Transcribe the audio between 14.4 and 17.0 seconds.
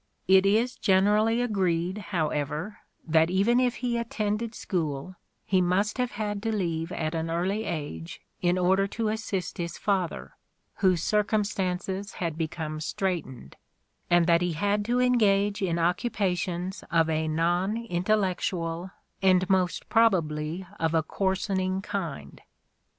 he had to engage in occupations